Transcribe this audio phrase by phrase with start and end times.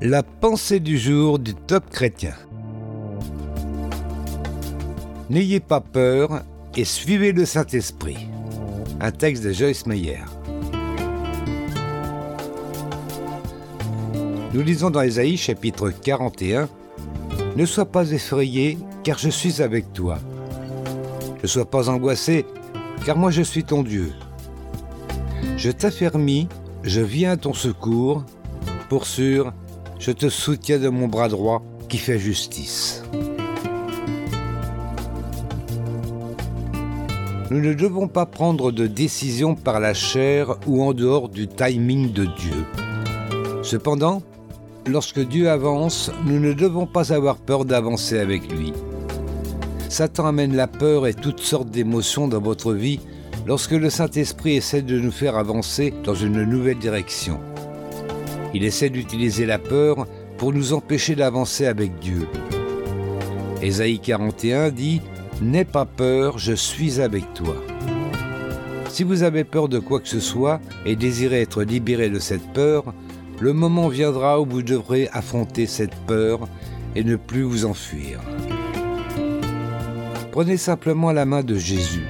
[0.00, 2.34] La pensée du jour du top chrétien.
[5.28, 6.42] N'ayez pas peur
[6.76, 8.28] et suivez le Saint-Esprit.
[9.00, 10.20] Un texte de Joyce Meyer.
[14.54, 16.68] Nous lisons dans Ésaïe chapitre 41
[17.56, 20.20] Ne sois pas effrayé, car je suis avec toi.
[21.42, 22.46] Ne sois pas angoissé,
[23.04, 24.12] car moi je suis ton Dieu.
[25.56, 26.48] Je t'affermis,
[26.84, 28.24] je viens à ton secours.
[28.88, 29.52] Pour sûr,
[29.98, 33.02] je te soutiens de mon bras droit qui fait justice.
[37.50, 42.12] Nous ne devons pas prendre de décision par la chair ou en dehors du timing
[42.12, 42.64] de Dieu.
[43.62, 44.22] Cependant,
[44.86, 48.74] lorsque Dieu avance, nous ne devons pas avoir peur d'avancer avec lui.
[49.88, 53.00] Satan amène la peur et toutes sortes d'émotions dans votre vie
[53.46, 57.40] lorsque le Saint-Esprit essaie de nous faire avancer dans une nouvelle direction.
[58.54, 62.26] Il essaie d'utiliser la peur pour nous empêcher d'avancer avec Dieu.
[63.62, 65.02] Ésaïe 41 dit
[65.42, 67.56] N'aie pas peur, je suis avec toi.
[68.88, 72.52] Si vous avez peur de quoi que ce soit et désirez être libéré de cette
[72.52, 72.92] peur,
[73.40, 76.48] le moment viendra où vous devrez affronter cette peur
[76.96, 78.20] et ne plus vous enfuir.
[80.32, 82.06] Prenez simplement la main de Jésus.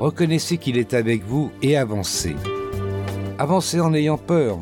[0.00, 2.36] Reconnaissez qu'il est avec vous et avancez.
[3.38, 4.58] Avancez en ayant peur,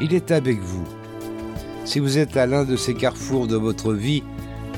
[0.00, 0.84] il est avec vous.
[1.84, 4.22] Si vous êtes à l'un de ces carrefours de votre vie,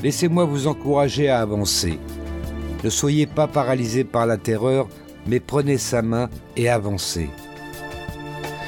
[0.03, 1.99] laissez-moi vous encourager à avancer.
[2.83, 4.87] Ne soyez pas paralysé par la terreur,
[5.27, 7.29] mais prenez sa main et avancez.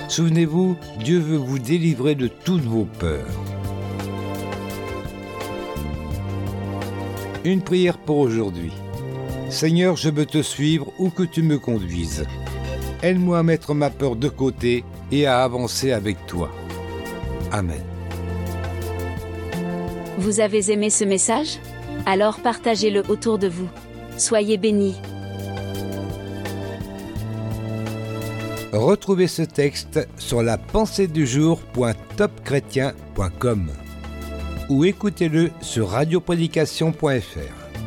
[0.07, 3.25] Souvenez-vous, Dieu veut vous délivrer de toutes vos peurs.
[7.45, 8.73] Une prière pour aujourd'hui.
[9.49, 12.25] Seigneur, je veux te suivre où que tu me conduises.
[13.03, 16.51] Aide-moi à mettre ma peur de côté et à avancer avec toi.
[17.51, 17.81] Amen.
[20.17, 21.59] Vous avez aimé ce message?
[22.05, 23.67] Alors partagez-le autour de vous.
[24.17, 24.95] Soyez bénis.
[28.71, 30.57] Retrouvez ce texte sur la
[34.69, 37.80] ou écoutez-le sur radioprédication.fr.